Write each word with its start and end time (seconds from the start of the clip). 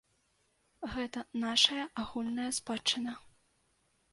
Гэта 0.93 1.19
нашая 1.43 1.85
агульная 2.05 2.49
спадчына. 2.61 3.13